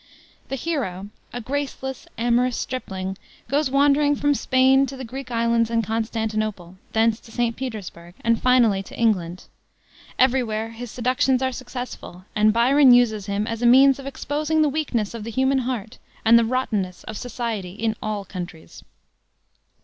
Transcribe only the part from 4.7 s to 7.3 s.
to the Greek islands and Constantinople, thence